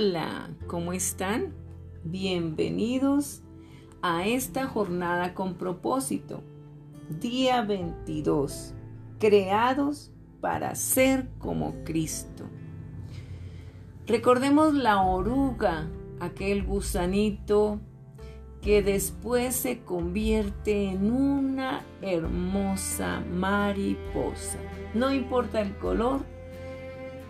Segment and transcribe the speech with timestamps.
[0.00, 1.52] Hola, ¿cómo están?
[2.04, 3.42] Bienvenidos
[4.00, 6.40] a esta jornada con propósito.
[7.20, 8.74] Día 22.
[9.18, 12.44] Creados para ser como Cristo.
[14.06, 15.88] Recordemos la oruga,
[16.20, 17.80] aquel gusanito
[18.62, 24.58] que después se convierte en una hermosa mariposa.
[24.94, 26.20] No importa el color,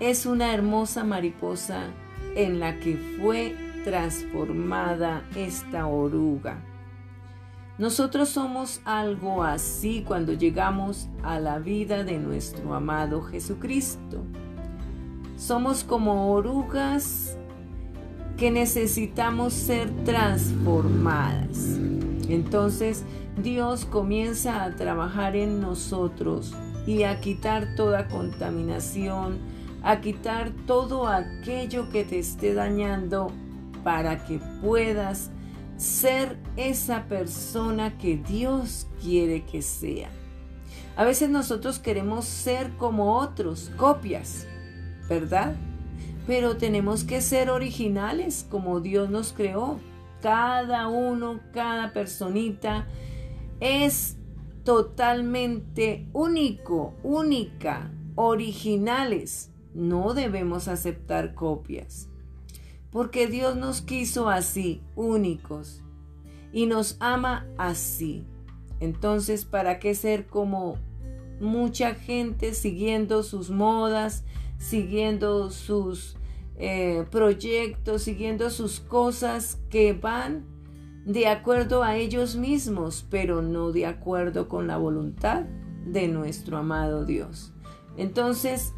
[0.01, 1.95] es una hermosa mariposa
[2.39, 6.63] en la que fue transformada esta oruga.
[7.79, 14.23] Nosotros somos algo así cuando llegamos a la vida de nuestro amado Jesucristo.
[15.37, 17.37] Somos como orugas
[18.37, 21.77] que necesitamos ser transformadas.
[22.29, 23.05] Entonces
[23.43, 26.55] Dios comienza a trabajar en nosotros
[26.87, 29.39] y a quitar toda contaminación,
[29.83, 33.33] a quitar todo aquello que te esté dañando
[33.85, 35.31] para que puedas
[35.77, 40.11] ser esa persona que Dios quiere que sea.
[40.97, 44.47] A veces nosotros queremos ser como otros, copias,
[45.09, 45.55] ¿verdad?
[46.29, 49.81] pero tenemos que ser originales como Dios nos creó.
[50.21, 52.87] Cada uno, cada personita
[53.61, 54.19] es
[54.63, 59.51] totalmente único, única, originales.
[59.79, 62.09] No debemos aceptar copias,
[62.91, 65.85] porque Dios nos quiso así, únicos,
[66.53, 68.27] y nos ama así.
[68.81, 70.79] Entonces, ¿para qué ser como
[71.39, 74.25] mucha gente siguiendo sus modas,
[74.59, 76.17] siguiendo sus
[76.57, 80.45] eh, proyectos, siguiendo sus cosas que van
[81.05, 85.45] de acuerdo a ellos mismos, pero no de acuerdo con la voluntad
[85.87, 87.53] de nuestro amado Dios.
[87.97, 88.75] Entonces,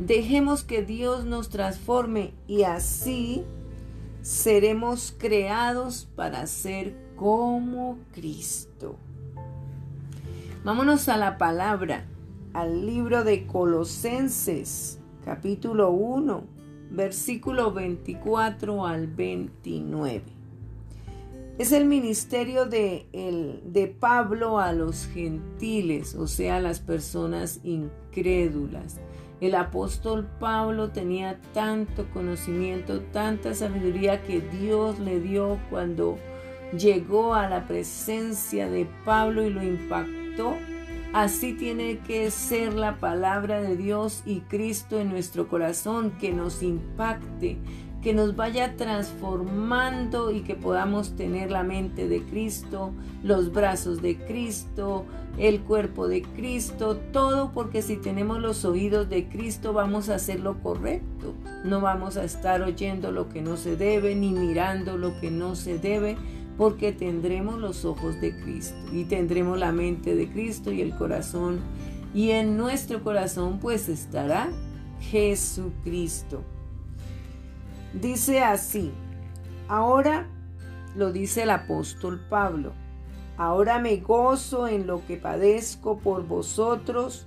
[0.00, 3.44] dejemos que Dios nos transforme y así
[4.22, 8.96] seremos creados para ser como Cristo.
[10.64, 12.04] Vámonos a la palabra,
[12.52, 16.60] al libro de Colosenses, capítulo 1
[16.90, 20.22] versículo 24 al 29.
[21.58, 27.60] Es el ministerio de, el, de Pablo a los gentiles, o sea, a las personas
[27.64, 28.98] incrédulas.
[29.40, 36.18] El apóstol Pablo tenía tanto conocimiento, tanta sabiduría que Dios le dio cuando
[36.76, 40.56] llegó a la presencia de Pablo y lo impactó.
[41.12, 46.62] Así tiene que ser la palabra de Dios y Cristo en nuestro corazón, que nos
[46.62, 47.58] impacte,
[48.02, 54.16] que nos vaya transformando y que podamos tener la mente de Cristo, los brazos de
[54.16, 55.04] Cristo,
[55.38, 60.40] el cuerpo de Cristo, todo porque si tenemos los oídos de Cristo vamos a hacer
[60.40, 61.34] lo correcto.
[61.64, 65.54] No vamos a estar oyendo lo que no se debe ni mirando lo que no
[65.54, 66.16] se debe
[66.56, 71.60] porque tendremos los ojos de Cristo y tendremos la mente de Cristo y el corazón.
[72.14, 74.48] Y en nuestro corazón pues estará
[75.00, 76.42] Jesucristo.
[77.92, 78.92] Dice así,
[79.66, 80.28] ahora
[80.94, 82.72] lo dice el apóstol Pablo,
[83.36, 87.26] ahora me gozo en lo que padezco por vosotros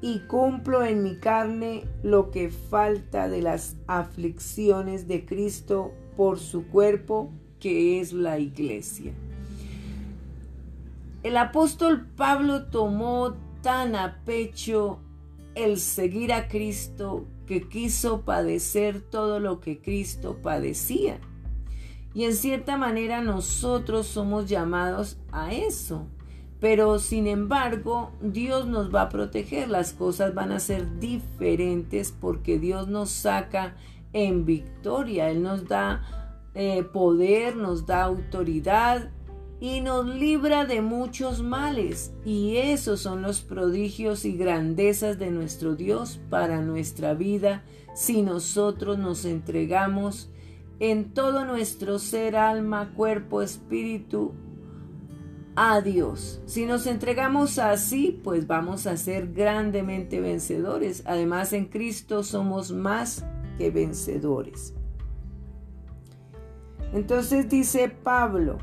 [0.00, 6.66] y cumplo en mi carne lo que falta de las aflicciones de Cristo por su
[6.66, 9.12] cuerpo que es la iglesia.
[11.22, 14.98] El apóstol Pablo tomó tan a pecho
[15.54, 21.18] el seguir a Cristo que quiso padecer todo lo que Cristo padecía.
[22.14, 26.06] Y en cierta manera nosotros somos llamados a eso.
[26.60, 32.60] Pero sin embargo, Dios nos va a proteger, las cosas van a ser diferentes porque
[32.60, 33.74] Dios nos saca
[34.12, 36.04] en victoria, Él nos da
[36.54, 39.10] eh, poder, nos da autoridad
[39.60, 42.12] y nos libra de muchos males.
[42.24, 47.62] Y esos son los prodigios y grandezas de nuestro Dios para nuestra vida
[47.94, 50.30] si nosotros nos entregamos
[50.78, 54.32] en todo nuestro ser, alma, cuerpo, espíritu
[55.54, 56.40] a Dios.
[56.46, 61.02] Si nos entregamos así, pues vamos a ser grandemente vencedores.
[61.04, 63.26] Además, en Cristo somos más
[63.58, 64.74] que vencedores.
[66.94, 68.58] Entonces dice Pablo,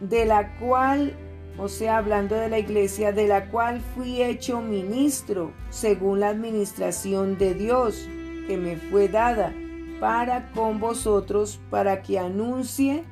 [0.00, 1.14] de la cual,
[1.58, 7.38] o sea, hablando de la iglesia, de la cual fui hecho ministro según la administración
[7.38, 8.08] de Dios
[8.46, 9.52] que me fue dada
[10.00, 13.04] para con vosotros, para que anuncie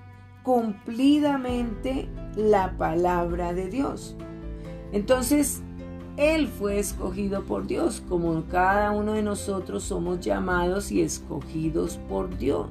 [0.43, 4.17] cumplidamente la palabra de Dios.
[4.93, 5.63] Entonces,
[6.17, 12.39] él fue escogido por Dios, como cada uno de nosotros somos llamados y escogidos por
[12.39, 12.71] Dios.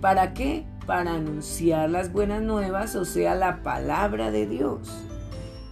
[0.00, 0.64] ¿Para qué?
[0.90, 4.90] Para anunciar las buenas nuevas, o sea, la palabra de Dios.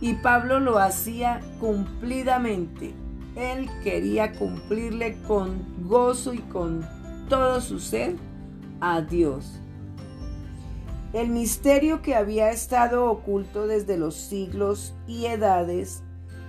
[0.00, 2.94] Y Pablo lo hacía cumplidamente.
[3.34, 6.86] Él quería cumplirle con gozo y con
[7.28, 8.14] todo su ser
[8.80, 9.58] a Dios.
[11.12, 16.04] El misterio que había estado oculto desde los siglos y edades,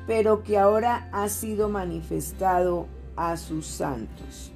[0.05, 2.85] pero que ahora ha sido manifestado
[3.15, 4.51] a sus santos.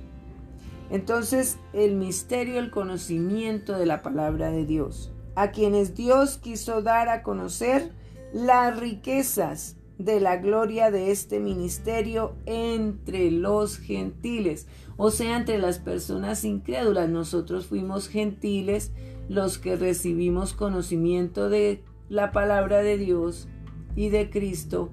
[0.89, 7.09] Entonces, el misterio, el conocimiento de la palabra de Dios, a quienes Dios quiso dar
[7.09, 7.91] a conocer
[8.33, 15.79] las riquezas de la gloria de este ministerio entre los gentiles, o sea, entre las
[15.79, 17.09] personas incrédulas.
[17.09, 18.91] Nosotros fuimos gentiles
[19.29, 23.47] los que recibimos conocimiento de la palabra de Dios
[23.95, 24.91] y de Cristo.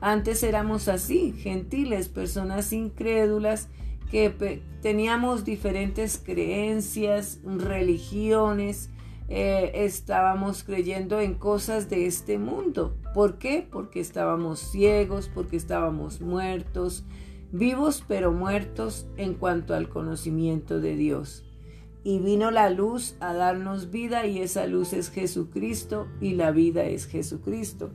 [0.00, 3.68] Antes éramos así, gentiles, personas incrédulas
[4.10, 8.90] que teníamos diferentes creencias, religiones,
[9.28, 12.94] eh, estábamos creyendo en cosas de este mundo.
[13.14, 13.66] ¿Por qué?
[13.70, 17.04] Porque estábamos ciegos, porque estábamos muertos,
[17.50, 21.44] vivos pero muertos en cuanto al conocimiento de Dios.
[22.04, 26.84] Y vino la luz a darnos vida y esa luz es Jesucristo y la vida
[26.84, 27.90] es Jesucristo.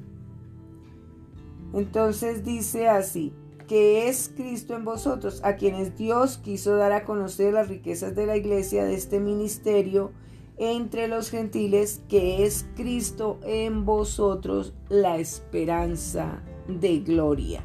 [1.73, 3.33] Entonces dice así,
[3.67, 8.25] que es Cristo en vosotros, a quienes Dios quiso dar a conocer las riquezas de
[8.25, 10.11] la iglesia de este ministerio
[10.57, 17.63] entre los gentiles, que es Cristo en vosotros, la esperanza de gloria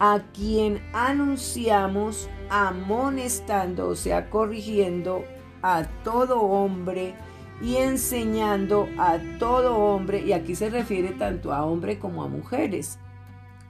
[0.00, 5.22] a quien anunciamos amonestando, o sea, corrigiendo
[5.62, 7.14] a todo hombre
[7.62, 12.98] y enseñando a todo hombre, y aquí se refiere tanto a hombre como a mujeres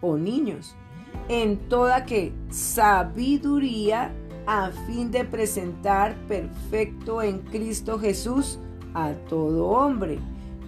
[0.00, 0.76] o niños,
[1.28, 4.12] en toda que sabiduría
[4.46, 8.58] a fin de presentar perfecto en Cristo Jesús
[8.94, 10.18] a todo hombre,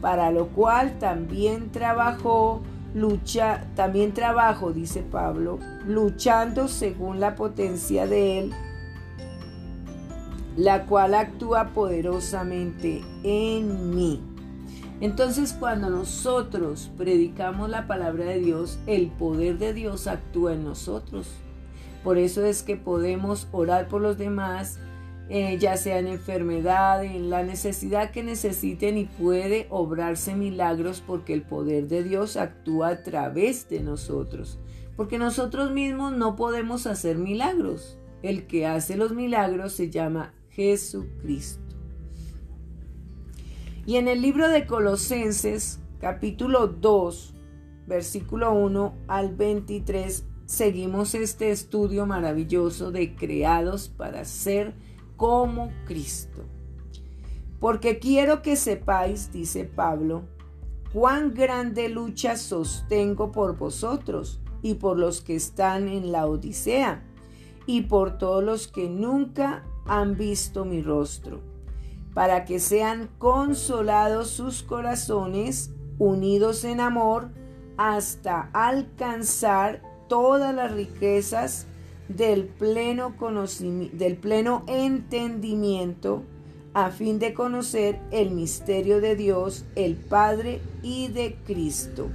[0.01, 2.63] para lo cual también trabajó
[2.95, 8.53] lucha, también trabajo, dice Pablo, luchando según la potencia de Él,
[10.57, 14.32] la cual actúa poderosamente en mí.
[15.03, 21.27] Entonces cuando nosotros predicamos la palabra de Dios, el poder de Dios actúa en nosotros.
[22.05, 24.79] Por eso es que podemos orar por los demás,
[25.29, 31.35] eh, ya sea en enfermedad, en la necesidad que necesiten y puede obrarse milagros porque
[31.35, 34.61] el poder de Dios actúa a través de nosotros.
[34.97, 37.99] Porque nosotros mismos no podemos hacer milagros.
[38.23, 41.62] El que hace los milagros se llama Jesucristo.
[43.85, 47.35] Y en el libro de Colosenses, capítulo 2,
[47.89, 54.73] versículo 1 al 23, seguimos este estudio maravilloso de creados para ser
[55.17, 56.45] como Cristo.
[57.59, 60.23] Porque quiero que sepáis, dice Pablo,
[60.93, 67.03] cuán grande lucha sostengo por vosotros y por los que están en la Odisea
[67.67, 71.41] y por todos los que nunca han visto mi rostro,
[72.15, 77.31] para que sean consolados sus corazones, unidos en amor,
[77.77, 81.67] hasta alcanzar todas las riquezas
[82.09, 86.23] del pleno, conocimiento, del pleno entendimiento
[86.75, 92.09] a fin de conocer el misterio de Dios, el Padre y de Cristo,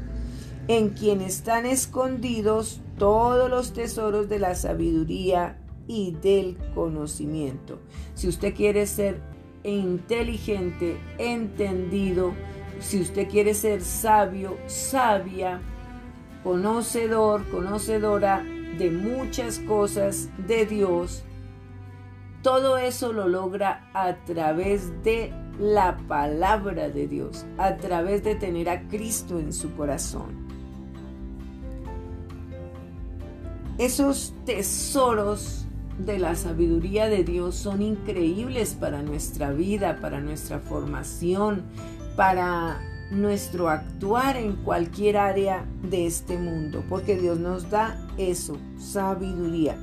[0.68, 7.80] en quien están escondidos todos los tesoros de la sabiduría y del conocimiento.
[8.16, 9.22] Si usted quiere ser
[9.68, 12.34] inteligente, entendido,
[12.80, 15.62] si usted quiere ser sabio, sabia,
[16.44, 18.44] conocedor, conocedora,
[18.78, 21.24] de muchas cosas de Dios,
[22.44, 28.70] todo eso lo logra a través de la palabra de Dios, a través de tener
[28.70, 30.48] a Cristo en su corazón.
[33.80, 35.67] Esos tesoros
[36.00, 41.64] de la sabiduría de Dios son increíbles para nuestra vida, para nuestra formación,
[42.16, 42.80] para
[43.12, 49.78] nuestro actuar en cualquier área de este mundo, porque Dios nos da eso, sabiduría.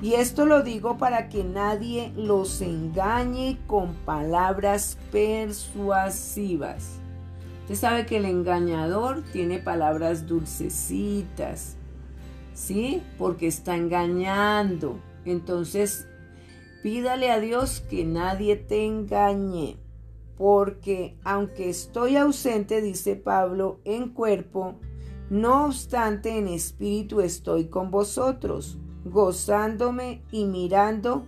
[0.00, 6.98] Y esto lo digo para que nadie los engañe con palabras persuasivas.
[7.62, 11.76] Usted sabe que el engañador tiene palabras dulcecitas,
[12.52, 13.00] ¿sí?
[13.16, 14.98] Porque está engañando.
[15.24, 16.06] Entonces,
[16.82, 19.78] pídale a Dios que nadie te engañe
[20.42, 24.80] porque aunque estoy ausente, dice Pablo, en cuerpo,
[25.30, 31.26] No obstante, en espíritu estoy con vosotros, gozándome y mirando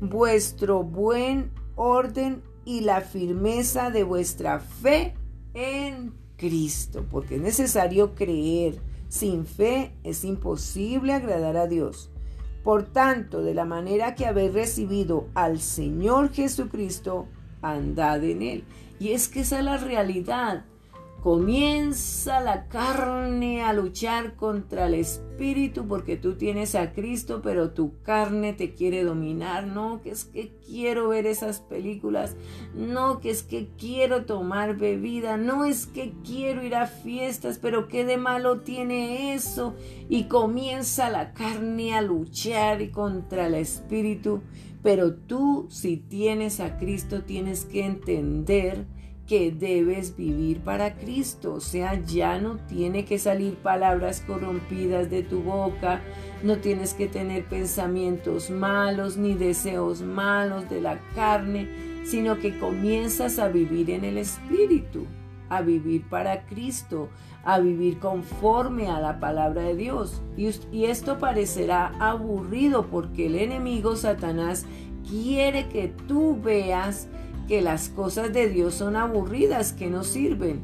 [0.00, 5.14] vuestro buen orden y la firmeza de vuestra fe
[5.52, 8.80] en Cristo, porque es necesario creer.
[9.08, 12.10] Sin fe es imposible agradar a Dios.
[12.64, 17.28] Por tanto, de la manera que habéis recibido al Señor Jesucristo,
[17.60, 18.64] andad en Él.
[18.98, 20.64] Y es que esa es la realidad.
[21.24, 27.98] Comienza la carne a luchar contra el espíritu porque tú tienes a Cristo, pero tu
[28.02, 29.66] carne te quiere dominar.
[29.66, 32.36] No, que es que quiero ver esas películas.
[32.74, 35.38] No, que es que quiero tomar bebida.
[35.38, 39.74] No, es que quiero ir a fiestas, pero ¿qué de malo tiene eso?
[40.10, 44.42] Y comienza la carne a luchar contra el espíritu.
[44.82, 48.84] Pero tú, si tienes a Cristo, tienes que entender
[49.26, 51.54] que debes vivir para Cristo.
[51.54, 56.00] O sea, ya no tiene que salir palabras corrompidas de tu boca,
[56.42, 61.68] no tienes que tener pensamientos malos ni deseos malos de la carne,
[62.04, 65.06] sino que comienzas a vivir en el Espíritu,
[65.48, 67.08] a vivir para Cristo,
[67.44, 70.22] a vivir conforme a la palabra de Dios.
[70.36, 74.66] Y, y esto parecerá aburrido porque el enemigo Satanás
[75.08, 77.08] quiere que tú veas
[77.46, 80.60] que las cosas de Dios son aburridas, que no sirven.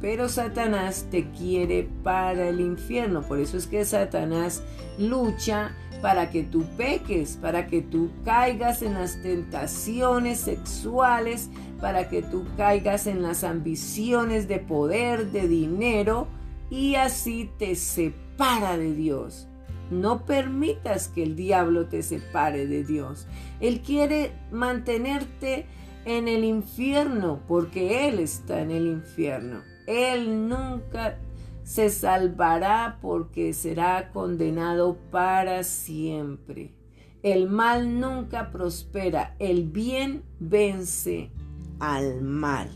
[0.00, 3.22] Pero Satanás te quiere para el infierno.
[3.22, 4.62] Por eso es que Satanás
[4.98, 11.48] lucha para que tú peques, para que tú caigas en las tentaciones sexuales,
[11.80, 16.26] para que tú caigas en las ambiciones de poder, de dinero,
[16.68, 19.46] y así te separa de Dios.
[19.92, 23.28] No permitas que el diablo te separe de Dios.
[23.60, 25.66] Él quiere mantenerte
[26.04, 29.62] en el infierno, porque Él está en el infierno.
[29.86, 31.18] Él nunca
[31.64, 36.74] se salvará porque será condenado para siempre.
[37.22, 41.30] El mal nunca prospera, el bien vence
[41.78, 42.68] al mal.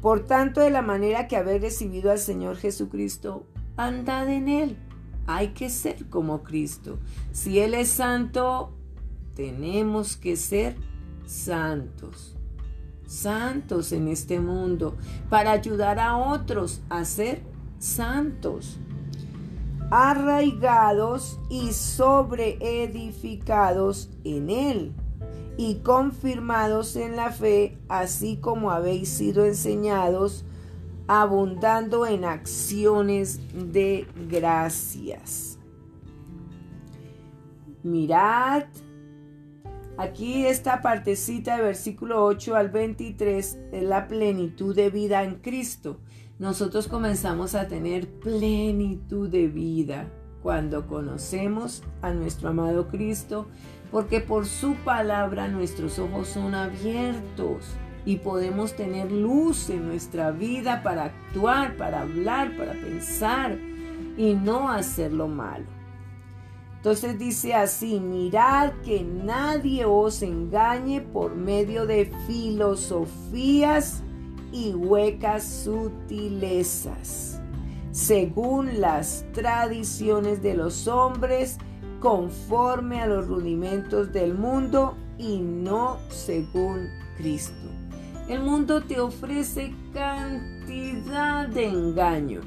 [0.00, 4.76] Por tanto, de la manera que habéis recibido al Señor Jesucristo, andad en Él.
[5.26, 6.98] Hay que ser como Cristo.
[7.30, 8.72] Si Él es santo,
[9.34, 10.76] tenemos que ser
[11.26, 12.36] santos,
[13.06, 14.96] santos en este mundo,
[15.28, 17.42] para ayudar a otros a ser
[17.78, 18.78] santos,
[19.90, 24.94] arraigados y sobreedificados en Él
[25.56, 30.44] y confirmados en la fe, así como habéis sido enseñados,
[31.08, 35.58] abundando en acciones de gracias.
[37.82, 38.64] Mirad
[39.98, 46.00] Aquí esta partecita de versículo 8 al 23 es la plenitud de vida en Cristo.
[46.38, 50.10] Nosotros comenzamos a tener plenitud de vida
[50.42, 53.48] cuando conocemos a nuestro amado Cristo,
[53.90, 57.66] porque por su palabra nuestros ojos son abiertos
[58.06, 63.58] y podemos tener luz en nuestra vida para actuar, para hablar, para pensar
[64.16, 65.81] y no hacer lo malo.
[66.82, 74.02] Entonces dice así, mirad que nadie os engañe por medio de filosofías
[74.50, 77.40] y huecas sutilezas,
[77.92, 81.58] según las tradiciones de los hombres,
[82.00, 87.70] conforme a los rudimentos del mundo y no según Cristo.
[88.28, 92.40] El mundo te ofrece cantidad de engaño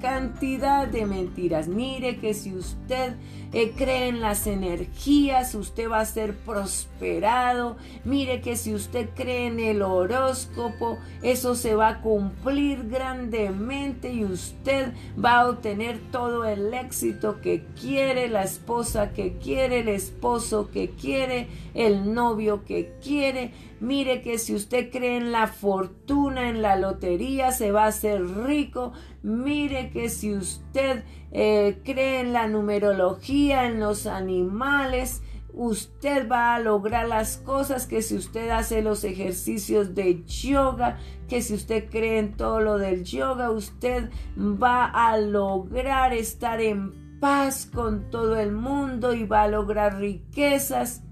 [0.00, 1.68] cantidad de mentiras.
[1.68, 3.14] Mire que si usted
[3.58, 7.78] eh, cree en las energías, usted va a ser prosperado.
[8.04, 14.26] Mire que si usted cree en el horóscopo, eso se va a cumplir grandemente y
[14.26, 20.70] usted va a obtener todo el éxito que quiere, la esposa que quiere, el esposo
[20.70, 23.52] que quiere, el novio que quiere.
[23.80, 28.22] Mire que si usted cree en la fortuna, en la lotería, se va a hacer
[28.44, 28.92] rico.
[29.22, 31.04] Mire que si usted
[31.38, 35.20] eh, cree en la numerología, en los animales,
[35.52, 40.96] usted va a lograr las cosas que si usted hace los ejercicios de yoga,
[41.28, 47.18] que si usted cree en todo lo del yoga, usted va a lograr estar en
[47.20, 51.02] paz con todo el mundo y va a lograr riquezas.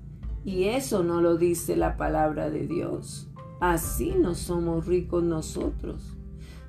[0.43, 3.29] Y eso no lo dice la palabra de Dios.
[3.61, 6.17] Así no somos ricos nosotros.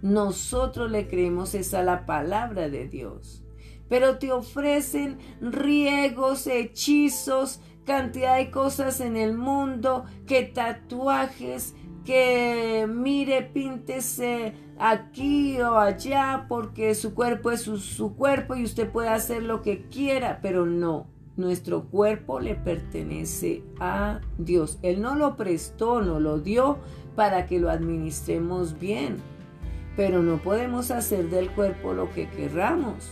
[0.02, 3.45] Nosotros le creemos esa la palabra de Dios.
[3.90, 13.44] Pero te ofrecen riegos, hechizos, cantidad de cosas en el mundo, que tatuajes, que mire,
[13.44, 19.44] píntese aquí o allá porque su cuerpo es su, su, cuerpo y usted puede hacer
[19.44, 24.80] lo que quiera, pero no, nuestro cuerpo le pertenece a Dios.
[24.82, 26.80] Él no lo prestó, no lo dio
[27.16, 29.18] para que lo administremos bien,
[29.96, 33.10] pero no podemos hacer del cuerpo lo que querramos.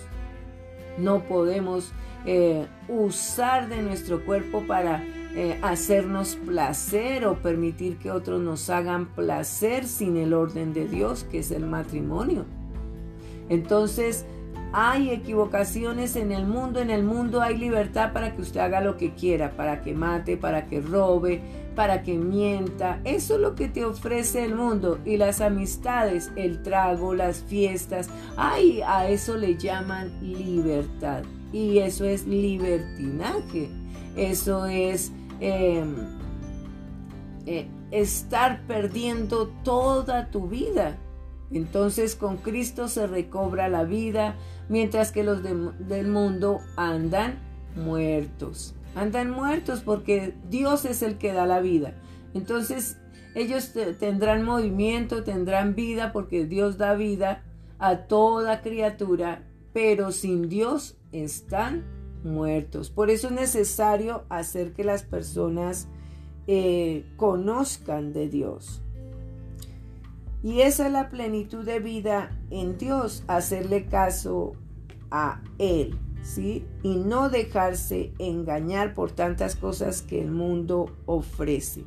[0.97, 1.91] No podemos
[2.25, 5.03] eh, usar de nuestro cuerpo para
[5.35, 11.23] eh, hacernos placer o permitir que otros nos hagan placer sin el orden de Dios,
[11.23, 12.45] que es el matrimonio.
[13.49, 14.25] Entonces,
[14.71, 18.97] hay equivocaciones en el mundo, en el mundo hay libertad para que usted haga lo
[18.97, 21.41] que quiera, para que mate, para que robe,
[21.75, 23.01] para que mienta.
[23.03, 28.09] Eso es lo que te ofrece el mundo y las amistades, el trago, las fiestas.
[28.37, 31.23] Ay, a eso le llaman libertad.
[31.51, 33.69] Y eso es libertinaje.
[34.15, 35.11] Eso es
[35.45, 35.95] Em,
[37.45, 40.97] eh, estar perdiendo toda tu vida.
[41.51, 44.37] Entonces con Cristo se recobra la vida,
[44.69, 47.39] mientras que los del mundo andan
[47.75, 48.73] muertos.
[48.95, 51.95] Andan muertos porque Dios es el que da la vida.
[52.33, 52.97] Entonces
[53.35, 57.43] ellos tendrán movimiento, tendrán vida porque Dios da vida
[57.79, 61.83] a toda criatura, pero sin Dios están
[62.23, 62.89] muertos.
[62.89, 65.87] Por eso es necesario hacer que las personas
[66.47, 68.81] eh, conozcan de Dios.
[70.43, 74.53] Y esa es la plenitud de vida en Dios, hacerle caso
[75.09, 76.65] a Él, ¿sí?
[76.81, 81.83] Y no dejarse engañar por tantas cosas que el mundo ofrece.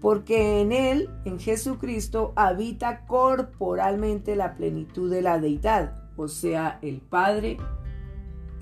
[0.00, 7.00] Porque en Él, en Jesucristo, habita corporalmente la plenitud de la deidad, o sea, el
[7.00, 7.56] Padre,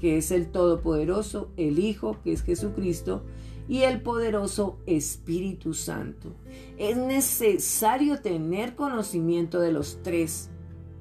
[0.00, 3.22] que es el Todopoderoso, el Hijo, que es Jesucristo,
[3.68, 6.32] y el poderoso Espíritu Santo.
[6.78, 10.50] Es necesario tener conocimiento de los tres,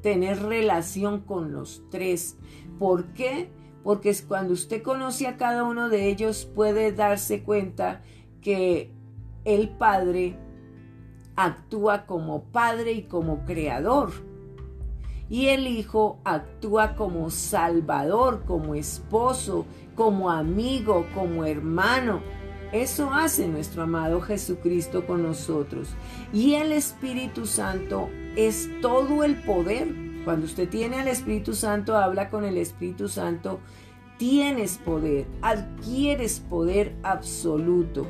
[0.01, 2.37] tener relación con los tres.
[2.79, 3.49] ¿Por qué?
[3.85, 8.01] Porque cuando usted conoce a cada uno de ellos puede darse cuenta
[8.41, 8.91] que
[9.43, 10.39] el Padre
[11.35, 14.11] actúa como Padre y como Creador
[15.29, 22.21] y el Hijo actúa como Salvador, como esposo, como amigo, como hermano.
[22.71, 25.89] Eso hace nuestro amado Jesucristo con nosotros.
[26.33, 30.14] Y el Espíritu Santo es todo el poder.
[30.25, 33.59] Cuando usted tiene al Espíritu Santo, habla con el Espíritu Santo,
[34.17, 38.07] tienes poder, adquieres poder absoluto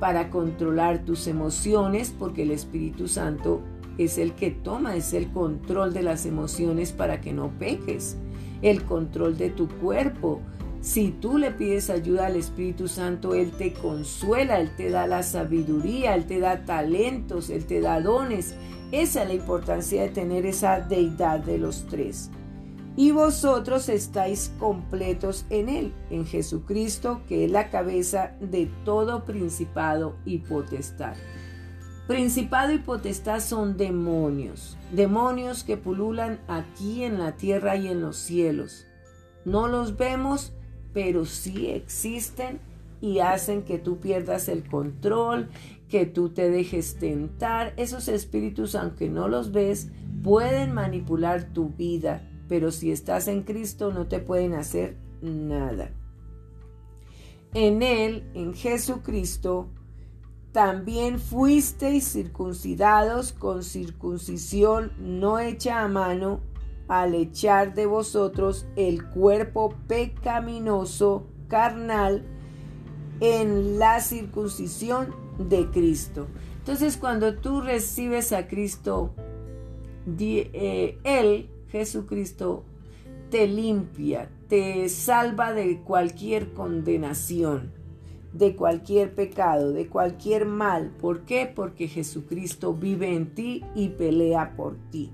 [0.00, 3.62] para controlar tus emociones, porque el Espíritu Santo
[3.98, 8.16] es el que toma, es el control de las emociones para que no peques,
[8.60, 10.40] el control de tu cuerpo.
[10.80, 15.22] Si tú le pides ayuda al Espíritu Santo, Él te consuela, Él te da la
[15.22, 18.56] sabiduría, Él te da talentos, Él te da dones.
[18.92, 22.30] Esa es la importancia de tener esa deidad de los tres.
[22.96, 30.14] Y vosotros estáis completos en Él, en Jesucristo, que es la cabeza de todo principado
[30.24, 31.14] y potestad.
[32.06, 38.16] Principado y potestad son demonios, demonios que pululan aquí en la tierra y en los
[38.16, 38.86] cielos.
[39.44, 40.52] No los vemos,
[40.92, 42.60] pero sí existen
[43.00, 45.48] y hacen que tú pierdas el control,
[45.94, 47.72] que tú te dejes tentar.
[47.76, 49.92] Esos espíritus, aunque no los ves,
[50.24, 55.92] pueden manipular tu vida, pero si estás en Cristo no te pueden hacer nada.
[57.52, 59.68] En Él, en Jesucristo,
[60.50, 66.40] también fuisteis circuncidados con circuncisión no hecha a mano,
[66.88, 72.24] al echar de vosotros el cuerpo pecaminoso carnal
[73.20, 76.26] en la circuncisión de Cristo.
[76.58, 79.14] Entonces cuando tú recibes a Cristo,
[80.18, 82.64] eh, Él, Jesucristo,
[83.30, 87.72] te limpia, te salva de cualquier condenación
[88.34, 90.90] de cualquier pecado, de cualquier mal.
[91.00, 91.50] ¿Por qué?
[91.52, 95.12] Porque Jesucristo vive en ti y pelea por ti.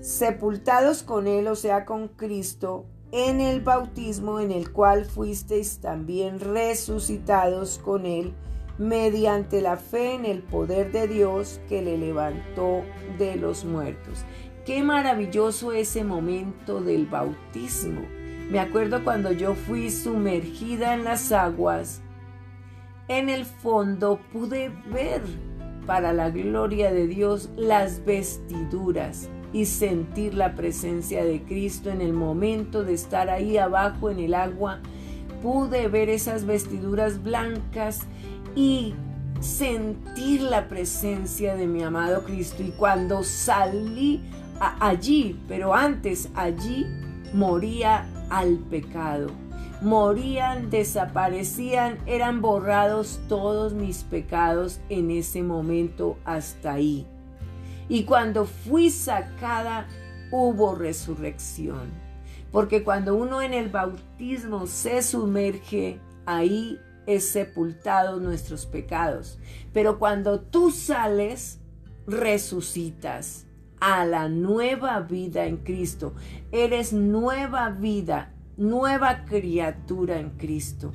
[0.00, 6.40] Sepultados con Él, o sea, con Cristo, en el bautismo en el cual fuisteis también
[6.40, 8.32] resucitados con Él
[8.78, 12.82] mediante la fe en el poder de Dios que le levantó
[13.18, 14.24] de los muertos.
[14.64, 18.02] Qué maravilloso ese momento del bautismo
[18.50, 22.00] me acuerdo cuando yo fui sumergida en las aguas,
[23.06, 25.20] en el fondo pude ver
[25.86, 32.12] para la gloria de Dios las vestiduras y sentir la presencia de Cristo en el
[32.12, 34.80] momento de estar ahí abajo en el agua.
[35.42, 38.00] Pude ver esas vestiduras blancas
[38.54, 38.94] y
[39.40, 44.20] sentir la presencia de mi amado Cristo y cuando salí
[44.80, 46.86] allí, pero antes allí
[47.32, 49.28] moría al pecado.
[49.80, 57.06] Morían, desaparecían, eran borrados todos mis pecados en ese momento hasta ahí.
[57.88, 59.86] Y cuando fui sacada,
[60.30, 61.90] hubo resurrección.
[62.52, 69.38] Porque cuando uno en el bautismo se sumerge, ahí es sepultado nuestros pecados.
[69.72, 71.60] Pero cuando tú sales,
[72.08, 73.46] resucitas
[73.80, 76.14] a la nueva vida en Cristo.
[76.50, 80.92] Eres nueva vida, nueva criatura en Cristo.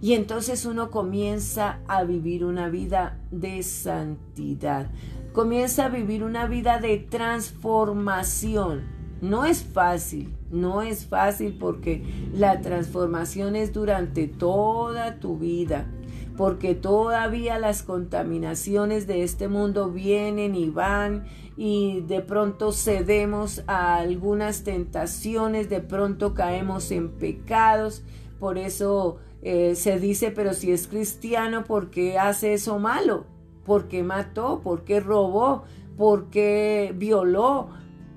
[0.00, 4.90] Y entonces uno comienza a vivir una vida de santidad.
[5.34, 8.84] Comienza a vivir una vida de transformación.
[9.20, 15.90] No es fácil, no es fácil porque la transformación es durante toda tu vida,
[16.36, 21.24] porque todavía las contaminaciones de este mundo vienen y van
[21.56, 28.04] y de pronto cedemos a algunas tentaciones, de pronto caemos en pecados,
[28.38, 33.33] por eso eh, se dice, pero si es cristiano, ¿por qué hace eso malo?
[33.64, 34.60] ¿Por qué mató?
[34.62, 35.64] ¿Por qué robó?
[35.96, 37.68] ¿Por qué violó?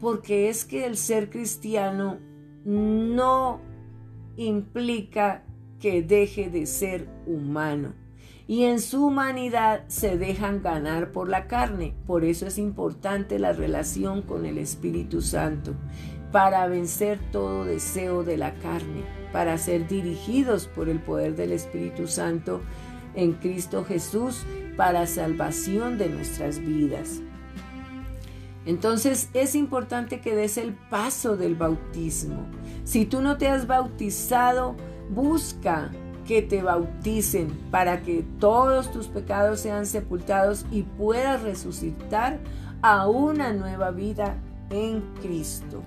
[0.01, 2.19] Porque es que el ser cristiano
[2.65, 3.62] no
[4.36, 5.43] implica
[5.79, 7.93] que deje de ser humano.
[8.47, 11.93] Y en su humanidad se dejan ganar por la carne.
[12.05, 15.73] Por eso es importante la relación con el Espíritu Santo,
[16.31, 22.07] para vencer todo deseo de la carne, para ser dirigidos por el poder del Espíritu
[22.07, 22.62] Santo
[23.17, 24.45] en Cristo Jesús
[24.77, 27.19] para salvación de nuestras vidas.
[28.65, 32.45] Entonces es importante que des el paso del bautismo.
[32.84, 34.75] Si tú no te has bautizado,
[35.10, 35.91] busca
[36.27, 42.39] que te bauticen para que todos tus pecados sean sepultados y puedas resucitar
[42.82, 44.38] a una nueva vida
[44.69, 45.82] en Cristo.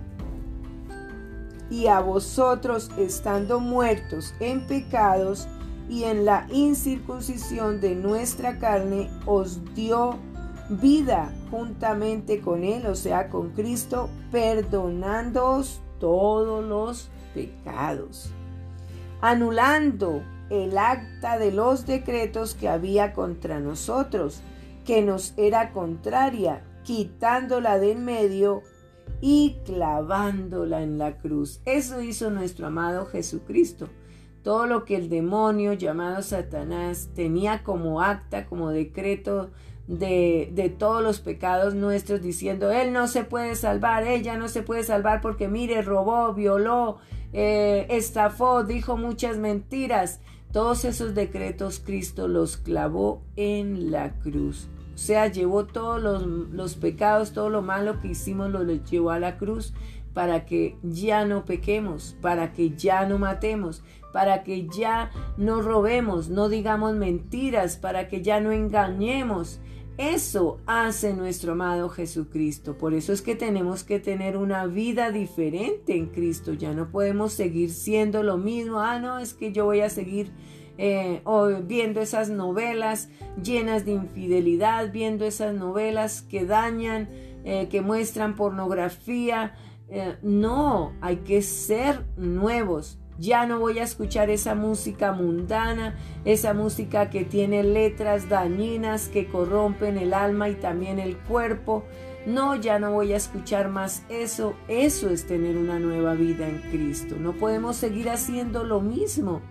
[1.71, 5.47] Y a vosotros, estando muertos en pecados
[5.90, 10.18] y en la incircuncisión de nuestra carne, os dio
[10.68, 18.31] vida juntamente con Él, o sea, con Cristo, perdonándoos todos los pecados,
[19.20, 24.42] anulando el acta de los decretos que había contra nosotros,
[24.87, 28.62] que nos era contraria, quitándola de en medio
[29.20, 31.61] y clavándola en la cruz.
[31.64, 33.88] Eso hizo nuestro amado Jesucristo.
[34.42, 39.50] Todo lo que el demonio llamado Satanás tenía como acta, como decreto
[39.87, 44.85] de, todos los pecados nuestros, diciendo, Él no se puede salvar, ella no se puede
[44.85, 46.98] salvar porque mire, robó, violó,
[47.33, 50.20] eh, estafó, dijo muchas mentiras.
[50.53, 54.68] Todos esos decretos Cristo los clavó en la cruz.
[54.94, 59.20] O sea, llevó todos los, los pecados, todo lo malo que hicimos, lo llevó a
[59.20, 59.72] la cruz
[60.12, 66.29] para que ya no pequemos, para que ya no matemos, para que ya no robemos,
[66.29, 69.61] no digamos mentiras, para que ya no engañemos,
[70.01, 72.79] eso hace nuestro amado Jesucristo.
[72.79, 76.55] Por eso es que tenemos que tener una vida diferente en Cristo.
[76.55, 78.81] Ya no podemos seguir siendo lo mismo.
[78.81, 80.33] Ah, no, es que yo voy a seguir
[80.79, 81.23] eh,
[81.66, 83.11] viendo esas novelas
[83.42, 87.11] llenas de infidelidad, viendo esas novelas que dañan,
[87.44, 89.55] eh, que muestran pornografía.
[89.90, 93.00] Eh, no, hay que ser nuevos.
[93.21, 99.27] Ya no voy a escuchar esa música mundana, esa música que tiene letras dañinas que
[99.29, 101.85] corrompen el alma y también el cuerpo.
[102.25, 104.55] No, ya no voy a escuchar más eso.
[104.69, 107.17] Eso es tener una nueva vida en Cristo.
[107.21, 109.43] No podemos seguir haciendo lo mismo,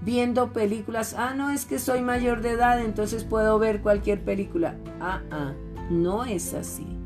[0.00, 1.14] viendo películas.
[1.18, 4.78] Ah, no, es que soy mayor de edad, entonces puedo ver cualquier película.
[5.00, 5.52] Ah, ah,
[5.90, 6.97] no es así.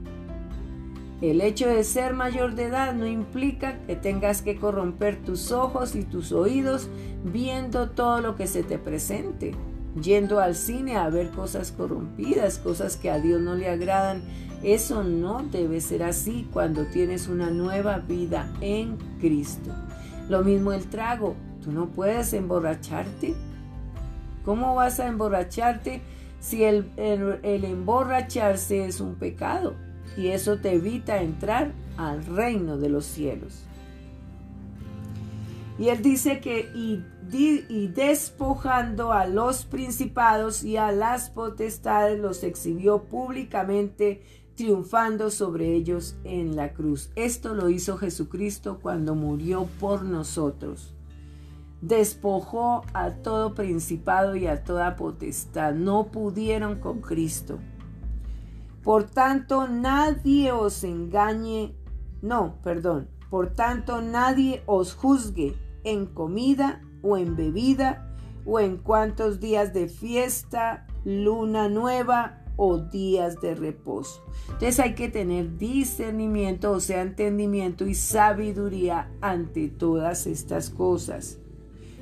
[1.23, 5.95] El hecho de ser mayor de edad no implica que tengas que corromper tus ojos
[5.95, 6.89] y tus oídos
[7.23, 9.55] viendo todo lo que se te presente,
[10.03, 14.23] yendo al cine a ver cosas corrompidas, cosas que a Dios no le agradan.
[14.65, 19.71] Eso no debe ser así cuando tienes una nueva vida en Cristo.
[20.29, 23.37] Lo mismo el trago, tú no puedes emborracharte.
[24.45, 26.03] ¿Cómo vas a emborracharte
[26.41, 29.77] si el, el emborracharse es un pecado?
[30.16, 33.64] Y eso te evita entrar al reino de los cielos.
[35.79, 42.44] Y él dice que y, y, despojando a los principados y a las potestades los
[42.44, 44.22] exhibió públicamente,
[44.55, 47.11] triunfando sobre ellos en la cruz.
[47.16, 50.94] Esto lo hizo Jesucristo cuando murió por nosotros.
[51.81, 55.75] despojó a todo principado y a toda potestad.
[55.75, 57.59] No pudieron con Cristo.
[58.83, 61.75] Por tanto, nadie os engañe.
[62.21, 63.09] No, perdón.
[63.31, 68.09] Por tanto, nadie os juzgue en comida o en bebida
[68.45, 74.23] o en cuantos días de fiesta, luna nueva o días de reposo.
[74.47, 81.38] Entonces hay que tener discernimiento, o sea, entendimiento y sabiduría ante todas estas cosas.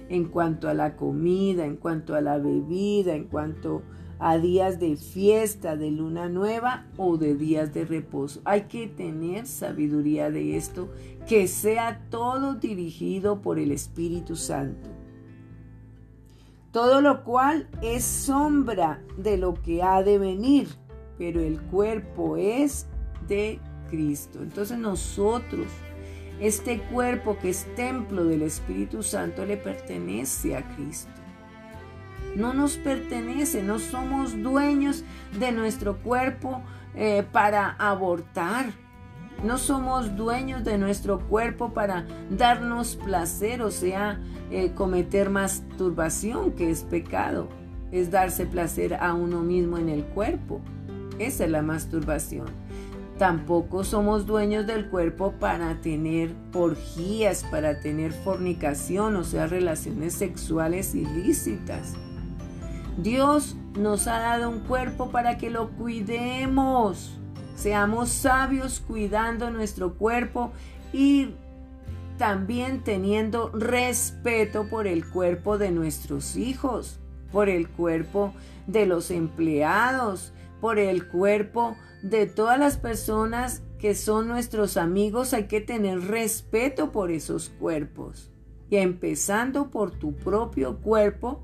[0.08, 3.99] En cuanto a la comida, en cuanto a la bebida, en cuanto a
[4.38, 8.40] días de fiesta, de luna nueva o de días de reposo.
[8.44, 10.90] Hay que tener sabiduría de esto,
[11.26, 14.90] que sea todo dirigido por el Espíritu Santo
[16.72, 20.68] todo lo cual es sombra de lo que ha de venir,
[21.18, 22.86] pero el cuerpo es
[23.26, 24.40] de Cristo.
[24.42, 25.66] Entonces nosotros,
[26.40, 31.10] este cuerpo que es templo del Espíritu Santo, le pertenece a Cristo.
[32.36, 35.04] No nos pertenece, no somos dueños
[35.38, 36.62] de nuestro cuerpo
[36.94, 38.66] eh, para abortar
[39.44, 46.70] no somos dueños de nuestro cuerpo para darnos placer, o sea, eh, cometer masturbación, que
[46.70, 47.48] es pecado.
[47.90, 50.60] Es darse placer a uno mismo en el cuerpo.
[51.18, 52.48] Esa es la masturbación.
[53.18, 60.94] Tampoco somos dueños del cuerpo para tener orgías, para tener fornicación, o sea, relaciones sexuales
[60.94, 61.94] ilícitas.
[63.02, 67.20] Dios nos ha dado un cuerpo para que lo cuidemos
[67.60, 70.50] Seamos sabios cuidando nuestro cuerpo
[70.94, 71.34] y
[72.16, 78.32] también teniendo respeto por el cuerpo de nuestros hijos, por el cuerpo
[78.66, 80.32] de los empleados,
[80.62, 85.34] por el cuerpo de todas las personas que son nuestros amigos.
[85.34, 88.30] Hay que tener respeto por esos cuerpos.
[88.70, 91.42] Y empezando por tu propio cuerpo,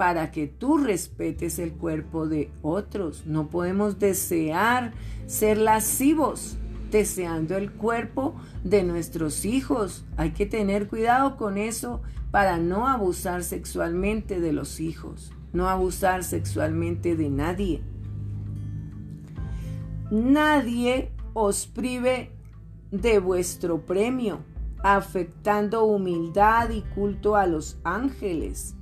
[0.00, 3.26] para que tú respetes el cuerpo de otros.
[3.26, 4.94] No podemos desear
[5.26, 6.56] ser lascivos
[6.90, 8.34] deseando el cuerpo
[8.64, 10.06] de nuestros hijos.
[10.16, 16.24] Hay que tener cuidado con eso para no abusar sexualmente de los hijos, no abusar
[16.24, 17.82] sexualmente de nadie.
[20.10, 22.32] Nadie os prive
[22.90, 24.38] de vuestro premio,
[24.82, 28.76] afectando humildad y culto a los ángeles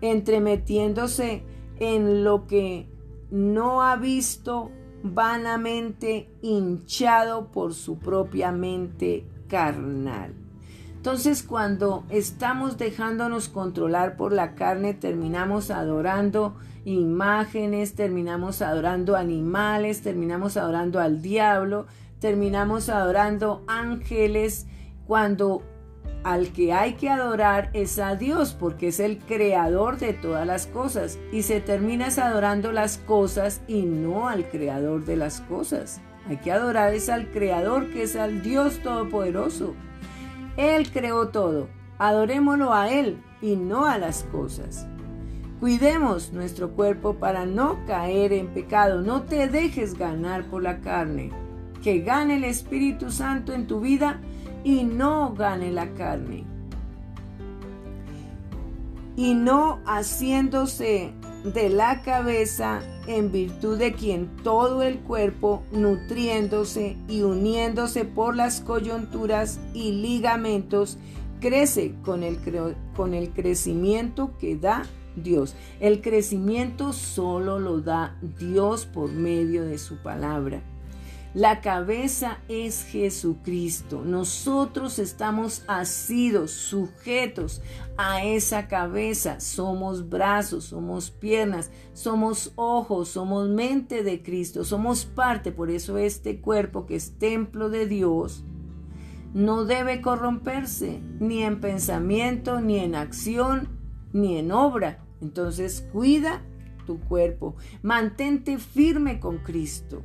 [0.00, 1.42] entremetiéndose
[1.78, 2.88] en lo que
[3.30, 4.70] no ha visto
[5.02, 10.34] vanamente hinchado por su propia mente carnal.
[10.96, 20.56] Entonces cuando estamos dejándonos controlar por la carne, terminamos adorando imágenes, terminamos adorando animales, terminamos
[20.56, 21.86] adorando al diablo,
[22.18, 24.66] terminamos adorando ángeles,
[25.06, 25.62] cuando
[26.24, 30.66] al que hay que adorar es a Dios porque es el creador de todas las
[30.66, 36.00] cosas y se terminas adorando las cosas y no al creador de las cosas.
[36.28, 39.74] Hay que adorar es al creador que es al Dios todopoderoso.
[40.56, 41.68] Él creó todo.
[41.98, 44.86] Adorémoslo a Él y no a las cosas.
[45.60, 49.02] Cuidemos nuestro cuerpo para no caer en pecado.
[49.02, 51.30] No te dejes ganar por la carne.
[51.82, 54.20] Que gane el Espíritu Santo en tu vida
[54.64, 56.44] y no gane la carne.
[59.16, 61.12] Y no haciéndose
[61.44, 68.60] de la cabeza en virtud de quien todo el cuerpo, nutriéndose y uniéndose por las
[68.60, 70.98] coyunturas y ligamentos,
[71.40, 72.38] crece con el,
[72.94, 74.84] con el crecimiento que da
[75.16, 75.54] Dios.
[75.80, 80.62] El crecimiento solo lo da Dios por medio de su palabra.
[81.38, 84.02] La cabeza es Jesucristo.
[84.04, 87.62] Nosotros estamos asidos, sujetos
[87.96, 89.38] a esa cabeza.
[89.38, 95.52] Somos brazos, somos piernas, somos ojos, somos mente de Cristo, somos parte.
[95.52, 98.42] Por eso este cuerpo que es templo de Dios
[99.32, 103.78] no debe corromperse ni en pensamiento, ni en acción,
[104.12, 105.06] ni en obra.
[105.20, 106.42] Entonces cuida
[106.84, 110.02] tu cuerpo, mantente firme con Cristo.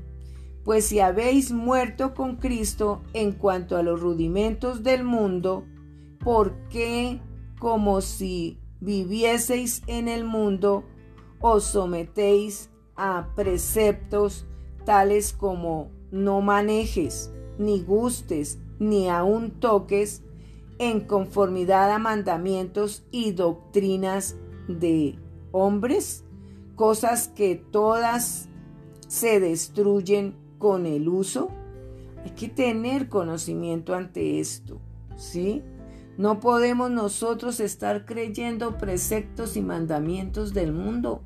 [0.64, 5.66] Pues si habéis muerto con Cristo en cuanto a los rudimentos del mundo,
[6.20, 7.20] ¿por qué,
[7.60, 10.86] como si vivieseis en el mundo,
[11.42, 14.46] os sometéis a preceptos
[14.86, 20.24] tales como no manejes, ni gustes, ni aun toques,
[20.80, 25.20] en conformidad a mandamientos y doctrinas de
[25.52, 26.24] hombres,
[26.76, 28.50] cosas que todas
[29.08, 31.50] se destruyen con el uso,
[32.24, 34.80] hay que tener conocimiento ante esto,
[35.18, 35.62] ¿sí?
[36.18, 41.22] No podemos nosotros estar creyendo preceptos y mandamientos del mundo.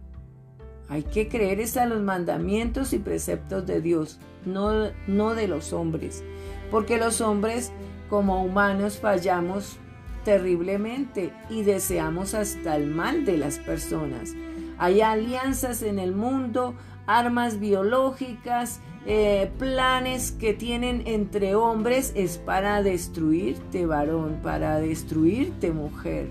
[0.90, 6.24] Hay que creer a los mandamientos y preceptos de Dios, no, no de los hombres.
[6.72, 7.72] Porque los hombres
[8.10, 9.78] como humanos fallamos
[10.26, 14.34] terriblemente y deseamos hasta el mal de las personas.
[14.80, 16.74] Hay alianzas en el mundo,
[17.06, 26.28] armas biológicas, eh, planes que tienen entre hombres es para destruirte varón, para destruirte mujer.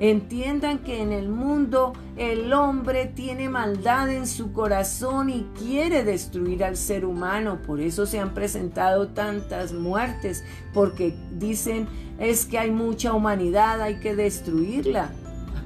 [0.00, 6.64] Entiendan que en el mundo el hombre tiene maldad en su corazón y quiere destruir
[6.64, 7.58] al ser humano.
[7.66, 11.86] Por eso se han presentado tantas muertes, porque dicen
[12.18, 15.10] es que hay mucha humanidad, hay que destruirla.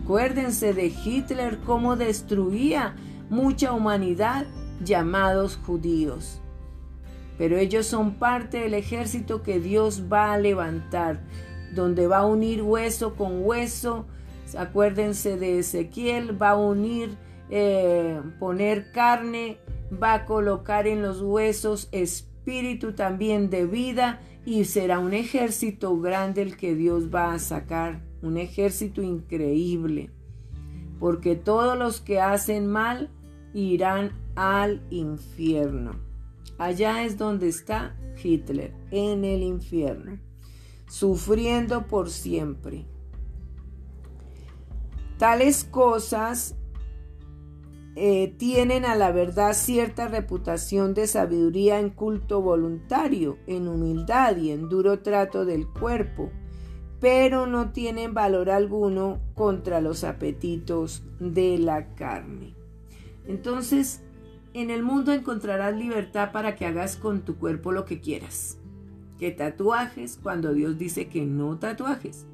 [0.02, 2.96] Acuérdense de Hitler cómo destruía
[3.30, 4.46] mucha humanidad
[4.82, 6.40] llamados judíos.
[7.38, 11.20] Pero ellos son parte del ejército que Dios va a levantar,
[11.74, 14.06] donde va a unir hueso con hueso.
[14.56, 17.16] Acuérdense de Ezequiel, va a unir,
[17.50, 19.58] eh, poner carne,
[20.02, 26.42] va a colocar en los huesos espíritu también de vida y será un ejército grande
[26.42, 30.10] el que Dios va a sacar, un ejército increíble,
[31.00, 33.10] porque todos los que hacen mal
[33.54, 35.92] irán al infierno.
[36.58, 40.18] Allá es donde está Hitler, en el infierno,
[40.86, 42.86] sufriendo por siempre.
[45.18, 46.56] Tales cosas
[47.96, 54.50] eh, tienen a la verdad cierta reputación de sabiduría en culto voluntario, en humildad y
[54.50, 56.30] en duro trato del cuerpo,
[57.00, 62.54] pero no tienen valor alguno contra los apetitos de la carne.
[63.26, 64.02] Entonces,
[64.54, 68.56] en el mundo encontrarás libertad para que hagas con tu cuerpo lo que quieras.
[69.18, 72.26] Que tatuajes cuando Dios dice que no tatuajes.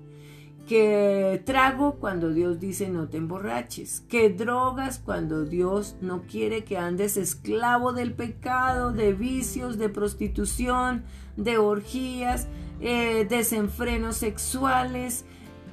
[0.68, 4.02] Que trago cuando Dios dice no te emborraches.
[4.08, 11.04] Que drogas cuando Dios no quiere que andes esclavo del pecado, de vicios, de prostitución,
[11.38, 12.48] de orgías,
[12.80, 15.24] eh, desenfrenos sexuales,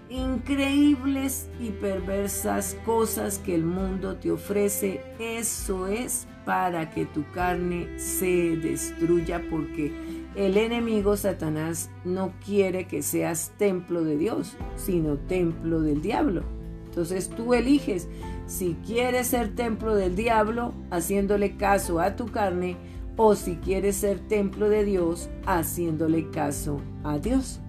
[0.10, 8.00] increíbles y perversas cosas que el mundo te ofrece, eso es para que tu carne
[8.00, 9.92] se destruya porque
[10.36, 16.44] el enemigo Satanás no quiere que seas templo de Dios, sino templo del diablo.
[16.86, 18.08] Entonces tú eliges
[18.46, 22.78] si quieres ser templo del diablo haciéndole caso a tu carne
[23.18, 27.60] o si quieres ser templo de Dios haciéndole caso a Dios.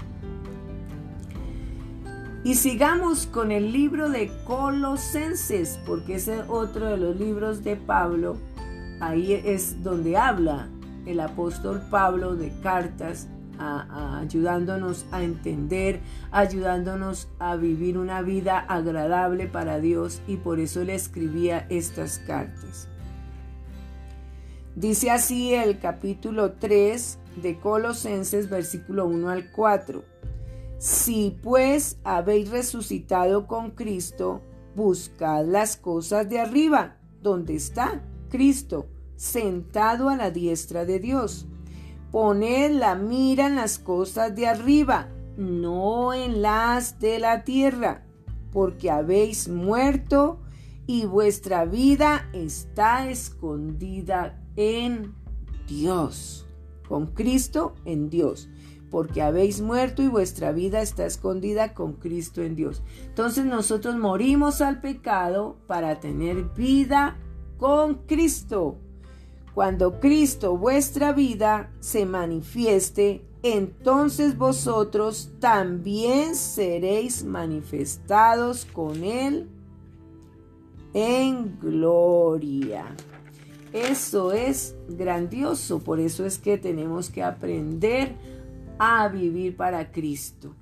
[2.45, 8.37] Y sigamos con el libro de Colosenses, porque es otro de los libros de Pablo.
[9.01, 10.69] Ahí es donde habla
[11.05, 19.81] el apóstol Pablo de cartas, ayudándonos a entender, ayudándonos a vivir una vida agradable para
[19.81, 22.89] Dios y por eso le escribía estas cartas.
[24.77, 30.18] Dice así el capítulo 3 de Colosenses, versículo 1 al 4.
[30.79, 34.43] Si pues habéis resucitado con Cristo,
[34.77, 38.87] buscad las cosas de arriba, donde está Cristo,
[39.17, 41.49] sentado a la diestra de Dios.
[42.13, 48.07] Poned la mira en las cosas de arriba, no en las de la tierra,
[48.53, 50.39] porque habéis muerto
[50.87, 55.13] y vuestra vida está escondida en
[55.67, 56.47] Dios.
[56.89, 58.49] Con Cristo en Dios
[58.91, 62.83] porque habéis muerto y vuestra vida está escondida con Cristo en Dios.
[63.07, 67.17] Entonces nosotros morimos al pecado para tener vida
[67.59, 68.77] con Cristo.
[69.55, 79.49] Cuando Cristo vuestra vida se manifieste, entonces vosotros también seréis manifestados con Él
[80.95, 82.85] en gloria.
[83.73, 88.15] Eso es grandioso, por eso es que tenemos que aprender
[88.79, 90.55] a vivir para Cristo,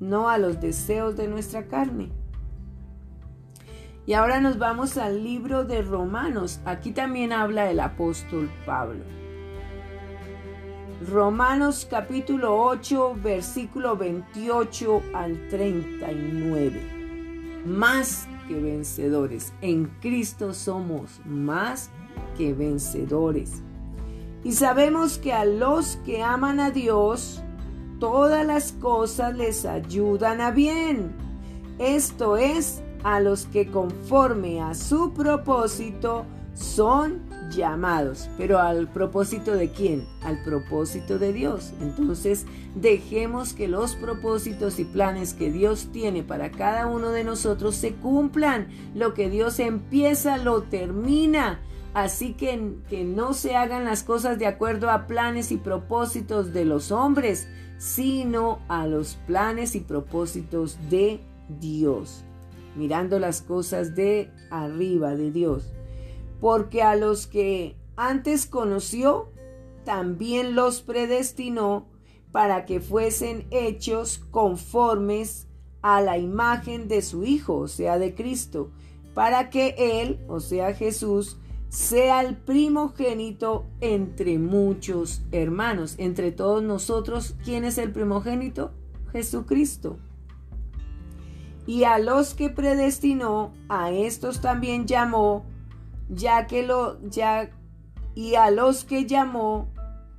[0.00, 2.10] no a los deseos de nuestra carne.
[4.04, 6.60] Y ahora nos vamos al libro de Romanos.
[6.64, 9.04] Aquí también habla el apóstol Pablo.
[11.08, 17.62] Romanos capítulo 8, versículo 28 al 39.
[17.64, 19.52] Más que vencedores.
[19.60, 21.90] En Cristo somos más
[22.36, 23.62] que vencedores.
[24.44, 27.42] Y sabemos que a los que aman a Dios,
[28.02, 31.12] todas las cosas les ayudan a bien.
[31.78, 37.22] Esto es, a los que conforme a su propósito son
[37.52, 38.28] llamados.
[38.36, 40.04] Pero al propósito de quién?
[40.24, 41.74] Al propósito de Dios.
[41.80, 42.44] Entonces
[42.74, 47.94] dejemos que los propósitos y planes que Dios tiene para cada uno de nosotros se
[47.94, 48.66] cumplan.
[48.96, 51.60] Lo que Dios empieza lo termina.
[51.94, 56.64] Así que, que no se hagan las cosas de acuerdo a planes y propósitos de
[56.64, 57.46] los hombres,
[57.82, 61.20] sino a los planes y propósitos de
[61.60, 62.24] Dios.
[62.76, 65.72] Mirando las cosas de arriba de Dios
[66.42, 69.28] porque a los que antes conoció,
[69.84, 71.86] también los predestinó
[72.32, 75.46] para que fuesen hechos conformes
[75.82, 78.72] a la imagen de su Hijo, o sea, de Cristo,
[79.14, 81.38] para que Él, o sea, Jesús,
[81.72, 85.94] sea el primogénito entre muchos hermanos.
[85.96, 88.72] Entre todos nosotros, ¿quién es el primogénito?
[89.10, 89.96] Jesucristo.
[91.66, 95.46] Y a los que predestinó, a estos también llamó,
[96.10, 97.50] ya que lo ya
[98.14, 99.70] y a los que llamó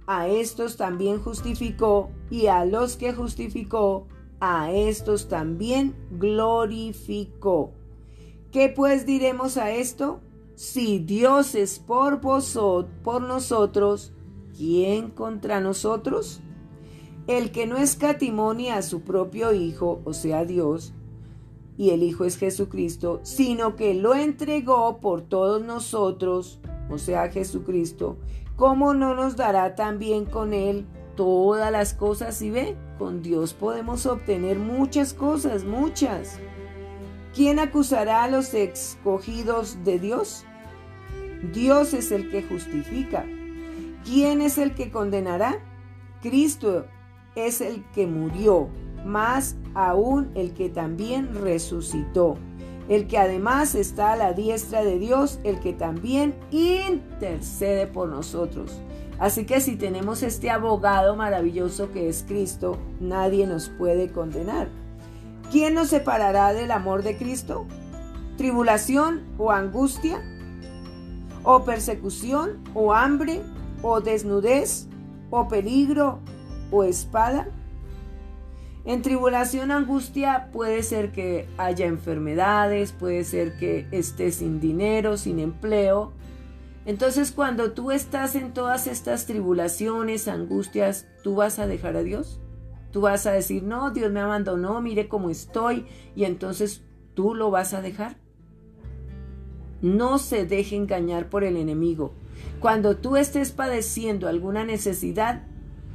[0.07, 4.07] a estos también justificó y a los que justificó
[4.39, 7.73] a estos también glorificó.
[8.51, 10.19] ¿Qué pues diremos a esto?
[10.55, 14.13] Si Dios es por vosotros, por nosotros,
[14.55, 16.41] ¿quién contra nosotros?
[17.25, 20.93] El que no escatimonia a su propio Hijo, o sea Dios,
[21.77, 28.17] y el Hijo es Jesucristo, sino que lo entregó por todos nosotros, o sea, Jesucristo,
[28.55, 30.85] ¿cómo no nos dará también con Él
[31.15, 32.41] todas las cosas?
[32.43, 36.39] Y ve, con Dios podemos obtener muchas cosas, muchas.
[37.33, 40.45] ¿Quién acusará a los escogidos de Dios?
[41.51, 43.25] Dios es el que justifica.
[44.05, 45.57] ¿Quién es el que condenará?
[46.21, 46.85] Cristo
[47.35, 48.69] es el que murió
[49.03, 52.37] más aún el que también resucitó,
[52.87, 58.79] el que además está a la diestra de Dios, el que también intercede por nosotros.
[59.17, 64.82] Así que si tenemos este abogado maravilloso que es Cristo, nadie nos puede condenar.
[65.51, 67.65] ¿Quién nos separará del amor de Cristo?
[68.37, 70.21] ¿Tribulación o angustia?
[71.43, 73.41] ¿O persecución o hambre?
[73.81, 74.87] ¿O desnudez?
[75.29, 76.19] ¿O peligro
[76.71, 77.47] o espada?
[78.85, 85.39] En tribulación, angustia puede ser que haya enfermedades, puede ser que estés sin dinero, sin
[85.39, 86.11] empleo.
[86.85, 92.41] Entonces cuando tú estás en todas estas tribulaciones, angustias, ¿tú vas a dejar a Dios?
[92.93, 96.83] Tú vas a decir, no, Dios me abandonó, mire cómo estoy, y entonces
[97.15, 98.17] tú lo vas a dejar.
[99.81, 102.13] No se deje engañar por el enemigo.
[102.59, 105.41] Cuando tú estés padeciendo alguna necesidad,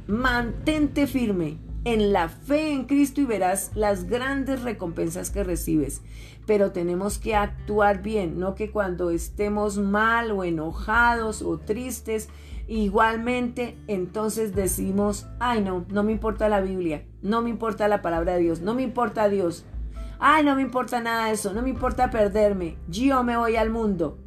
[0.07, 6.01] mantente firme, en la fe en Cristo y verás las grandes recompensas que recibes.
[6.45, 12.27] Pero tenemos que actuar bien, no que cuando estemos mal o enojados o tristes,
[12.75, 18.33] igualmente entonces decimos, ay no, no me importa la Biblia, no me importa la palabra
[18.33, 19.65] de Dios, no me importa Dios.
[20.21, 23.69] Ay, no me importa nada de eso, no me importa perderme, yo me voy al
[23.69, 24.17] mundo.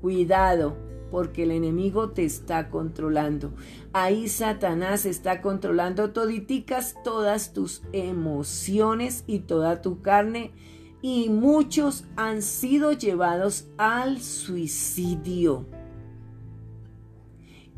[0.00, 0.76] Cuidado,
[1.10, 3.52] porque el enemigo te está controlando.
[3.92, 10.52] Ahí Satanás está controlando toditicas todas tus emociones y toda tu carne
[11.02, 15.66] y muchos han sido llevados al suicidio.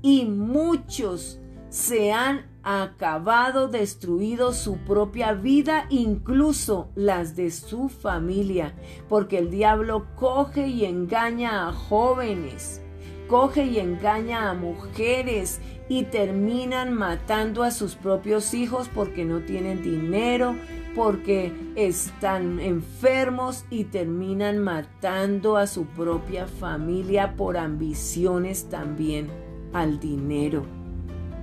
[0.05, 1.41] Y muchos
[1.71, 8.75] se han acabado, destruido su propia vida, incluso las de su familia,
[9.09, 12.83] porque el diablo coge y engaña a jóvenes
[13.27, 19.83] coge y engaña a mujeres y terminan matando a sus propios hijos porque no tienen
[19.83, 20.55] dinero,
[20.95, 29.44] porque están enfermos y terminan matando a su propia familia por ambiciones también
[29.75, 30.64] al dinero,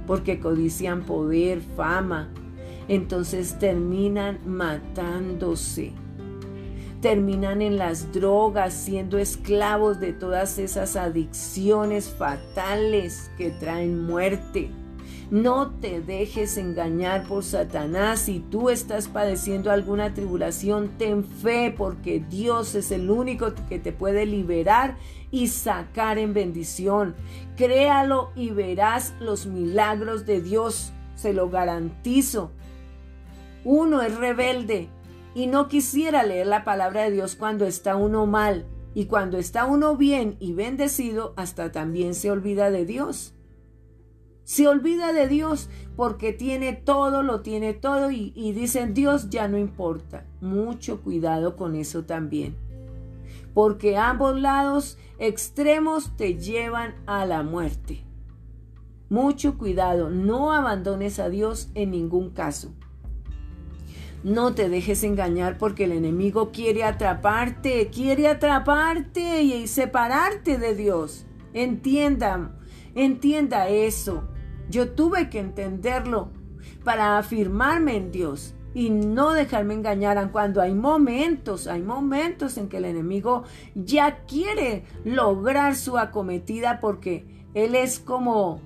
[0.08, 2.30] porque codician poder, fama,
[2.88, 5.94] entonces terminan matándose
[7.02, 14.70] terminan en las drogas, siendo esclavos de todas esas adicciones fatales que traen muerte.
[15.32, 18.20] No te dejes engañar por Satanás.
[18.20, 23.94] Si tú estás padeciendo alguna tribulación, ten fe porque Dios es el único que te
[23.94, 24.98] puede liberar
[25.32, 27.16] y sacar en bendición.
[27.56, 30.92] Créalo y verás los milagros de Dios.
[31.16, 32.52] Se lo garantizo.
[33.64, 34.90] Uno es rebelde,
[35.34, 39.66] y no quisiera leer la palabra de Dios cuando está uno mal y cuando está
[39.66, 43.34] uno bien y bendecido, hasta también se olvida de Dios.
[44.52, 49.58] Se olvida de Dios porque tiene todo, lo tiene todo y, dicen Dios ya no
[49.58, 50.26] importa.
[50.42, 52.58] Mucho cuidado con eso también.
[53.54, 58.04] porque ambos lados extremos te llevan a la muerte.
[59.10, 62.74] Mucho cuidado, no abandones a Dios en ningún caso.
[64.22, 71.26] No te dejes engañar porque el enemigo quiere atraparte, quiere atraparte y separarte de Dios.
[71.54, 72.60] Entienda,
[72.96, 74.28] entienda eso.
[74.72, 76.30] Yo tuve que entenderlo
[76.86, 82.78] para afirmarme en Dios y no dejarme engañar cuando hay momentos, hay momentos en que
[82.78, 83.44] el enemigo
[83.76, 88.62] ya quiere lograr su acometida porque él es como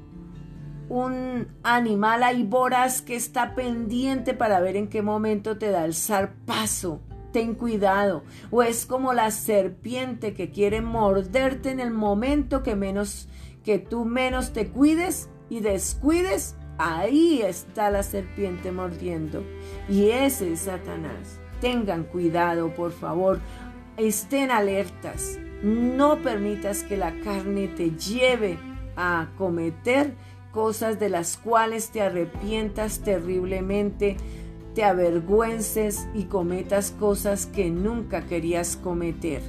[0.90, 5.96] un animal ahí voraz que está pendiente para ver en qué momento te da el
[5.96, 7.02] zarpazo.
[7.34, 8.22] Ten cuidado.
[8.52, 13.28] O es como la serpiente que quiere morderte en el momento que menos
[13.64, 16.56] que tú menos te cuides y descuides.
[16.78, 19.44] Ahí está la serpiente mordiendo.
[19.88, 21.40] Y ese es Satanás.
[21.62, 23.40] Tengan cuidado, por favor.
[23.98, 25.40] Estén alertas.
[25.64, 28.60] No permitas que la carne te lleve
[28.98, 30.14] a cometer
[30.52, 34.16] cosas de las cuales te arrepientas terriblemente,
[34.74, 39.42] te avergüences y cometas cosas que nunca querías cometer,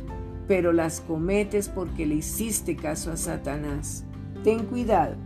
[0.48, 4.04] pero las cometes porque le hiciste caso a Satanás.
[4.42, 5.25] Ten cuidado.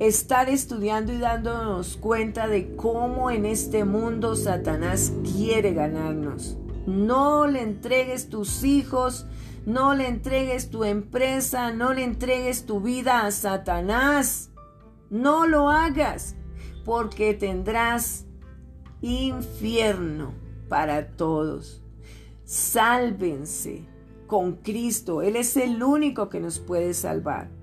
[0.00, 6.56] estar estudiando y dándonos cuenta de cómo en este mundo Satanás quiere ganarnos.
[6.86, 9.26] No le entregues tus hijos,
[9.66, 14.50] no le entregues tu empresa, no le entregues tu vida a Satanás.
[15.10, 16.34] No lo hagas,
[16.84, 18.24] porque tendrás
[19.02, 20.32] infierno
[20.70, 21.82] para todos.
[22.44, 23.86] Sálvense
[24.26, 25.20] con Cristo.
[25.20, 27.59] Él es el único que nos puede salvar.